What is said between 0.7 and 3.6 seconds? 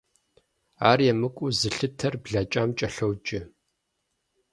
Ар емыкӀуу зылъытэр блэкӀам кӀэлъоджэ.